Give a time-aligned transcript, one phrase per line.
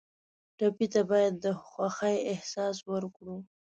[0.57, 3.37] ټپي ته باید د خوښۍ احساس ورکړو.